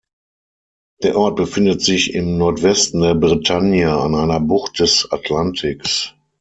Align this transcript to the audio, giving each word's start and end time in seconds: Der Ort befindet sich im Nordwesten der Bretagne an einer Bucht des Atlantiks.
Der 1.03 1.15
Ort 1.15 1.35
befindet 1.35 1.83
sich 1.83 2.15
im 2.15 2.39
Nordwesten 2.39 3.01
der 3.03 3.13
Bretagne 3.13 3.95
an 3.95 4.15
einer 4.15 4.39
Bucht 4.39 4.79
des 4.79 5.07
Atlantiks. 5.11 6.15